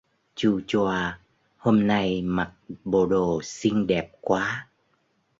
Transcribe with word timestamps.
Chu 0.35 0.61
choa 0.67 1.17
hôm 1.57 1.87
nay 1.87 2.21
mặc 2.21 2.53
bộ 2.83 3.05
đồ 3.05 3.39
xinh 3.43 3.87
đẹp 3.87 4.11
quá 4.21 4.67